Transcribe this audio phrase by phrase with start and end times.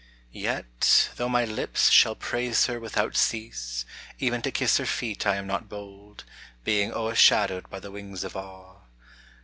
[0.33, 3.85] Yet, though my lips shall praise her without cease,
[4.17, 6.23] Even to kiss her .feet I am not bold,
[6.63, 8.79] Being o'ershadowed by the wings of awe.